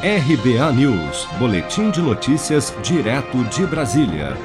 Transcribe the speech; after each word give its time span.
RBA 0.00 0.72
News, 0.74 1.26
Boletim 1.40 1.90
de 1.90 2.00
Notícias, 2.00 2.72
direto 2.84 3.42
de 3.46 3.66
Brasília. 3.66 4.36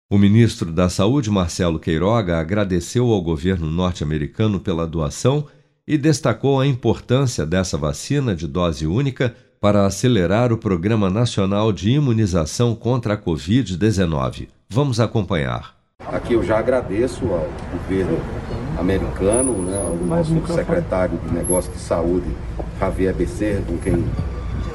O 0.09 0.17
ministro 0.17 0.71
da 0.71 0.87
Saúde, 0.87 1.29
Marcelo 1.29 1.77
Queiroga, 1.77 2.39
agradeceu 2.39 3.11
ao 3.11 3.21
governo 3.21 3.69
norte-americano 3.69 4.57
pela 4.57 4.87
doação 4.87 5.45
e 5.85 5.97
destacou 5.97 6.61
a 6.61 6.65
importância 6.65 7.45
dessa 7.45 7.77
vacina 7.77 8.33
de 8.33 8.47
dose 8.47 8.87
única 8.87 9.35
para 9.59 9.85
acelerar 9.85 10.53
o 10.53 10.57
Programa 10.57 11.09
Nacional 11.09 11.73
de 11.73 11.91
Imunização 11.91 12.73
contra 12.73 13.15
a 13.15 13.17
Covid-19. 13.17 14.47
Vamos 14.69 15.01
acompanhar. 15.01 15.75
Aqui 15.99 16.35
eu 16.35 16.43
já 16.43 16.57
agradeço 16.57 17.25
ao 17.25 17.49
governo 17.73 18.17
americano, 18.79 19.61
né, 19.61 19.75
ao 19.75 19.97
nosso 19.97 20.41
secretário 20.47 21.17
de 21.17 21.33
Negócios 21.33 21.75
de 21.75 21.81
Saúde, 21.81 22.29
Javier 22.79 23.13
Becerra, 23.13 23.61
com 23.67 23.77
quem 23.79 24.05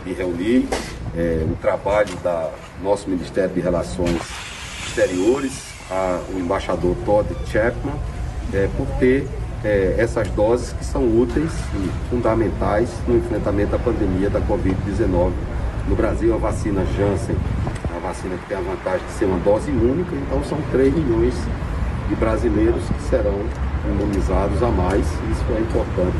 me 0.04 0.12
reuni, 0.12 0.68
é, 1.16 1.42
o 1.50 1.56
trabalho 1.56 2.14
da 2.22 2.50
nosso 2.82 3.08
Ministério 3.08 3.54
de 3.54 3.60
Relações 3.62 4.51
Exteriores, 4.92 5.72
a, 5.90 6.20
o 6.34 6.38
embaixador 6.38 6.94
Todd 7.06 7.26
Chapman, 7.46 7.94
é, 8.52 8.68
por 8.76 8.86
ter 8.98 9.26
é, 9.64 9.94
essas 9.96 10.28
doses 10.28 10.74
que 10.74 10.84
são 10.84 11.02
úteis 11.18 11.50
e 11.74 12.10
fundamentais 12.10 12.90
no 13.08 13.16
enfrentamento 13.16 13.70
da 13.70 13.78
pandemia 13.78 14.28
da 14.28 14.38
Covid-19 14.42 15.32
no 15.88 15.96
Brasil. 15.96 16.34
A 16.34 16.36
vacina 16.36 16.84
Janssen, 16.94 17.36
a 17.96 17.98
vacina 18.00 18.36
que 18.36 18.46
tem 18.46 18.58
a 18.58 18.60
vantagem 18.60 19.06
de 19.06 19.12
ser 19.14 19.24
uma 19.24 19.38
dose 19.38 19.70
única, 19.70 20.14
então 20.14 20.44
são 20.44 20.58
3 20.70 20.92
milhões 20.94 21.34
de 22.10 22.14
brasileiros 22.14 22.82
que 22.84 23.02
serão 23.08 23.40
imunizados 23.88 24.62
a 24.62 24.68
mais, 24.68 25.06
isso 25.06 25.44
é 25.56 25.60
importante 25.60 26.18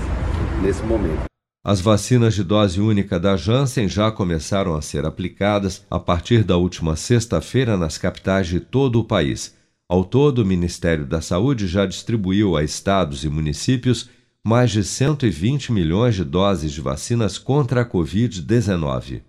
nesse 0.63 0.83
momento. 0.85 1.32
As 1.65 1.81
vacinas 1.81 2.35
de 2.35 2.43
dose 2.43 2.81
única 2.81 3.21
da 3.21 3.37
Janssen 3.37 3.89
já 3.89 4.11
começaram 4.11 4.75
a 4.75 4.83
ser 4.83 5.07
aplicadas 5.07 5.87
a 5.89 6.01
partir 6.01 6.43
da 6.43 6.57
última 6.57 6.97
sexta-feira 6.97 7.77
nas 7.77 7.97
capitais 7.97 8.49
de 8.49 8.59
todo 8.59 8.99
o 8.99 9.05
país. 9.05 9.55
Ao 9.89 10.05
todo, 10.05 10.41
o 10.41 10.45
Ministério 10.45 11.07
da 11.07 11.21
Saúde 11.21 11.69
já 11.69 11.87
distribuiu 11.87 12.57
a 12.57 12.65
estados 12.65 13.23
e 13.23 13.29
municípios 13.29 14.11
mais 14.45 14.73
de 14.73 14.83
120 14.83 15.71
milhões 15.71 16.17
de 16.17 16.25
doses 16.25 16.73
de 16.73 16.81
vacinas 16.81 17.39
contra 17.39 17.83
a 17.83 17.89
Covid-19. 17.89 19.23